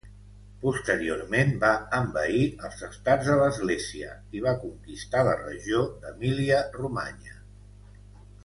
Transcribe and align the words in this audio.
Posteriorment 0.61 1.51
va 1.63 1.73
envair 1.97 2.41
els 2.69 2.81
Estats 2.87 3.29
de 3.29 3.35
l'Església 3.41 4.15
i 4.39 4.43
va 4.49 4.57
conquistar 4.65 5.23
la 5.31 5.37
regió 5.45 5.87
d'Emília-Romanya. 6.03 7.39